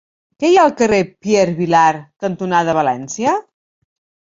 [0.43, 1.85] Què hi ha al carrer Pierre Vilar
[2.25, 3.37] cantonada València?